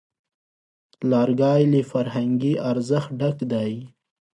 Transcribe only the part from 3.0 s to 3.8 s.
ډک دی.